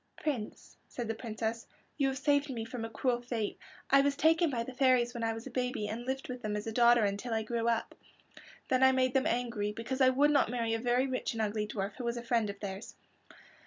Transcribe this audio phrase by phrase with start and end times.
[0.17, 3.59] "Prince," said the Princess, "you have saved me from a cruel fate.
[3.91, 6.55] I was taken by the fairies when I was a baby and lived with them
[6.55, 7.93] as a daughter until I grew up.
[8.69, 11.67] Then I made them angry because I would not marry a very rich and ugly
[11.67, 12.95] dwarf who was a friend of theirs.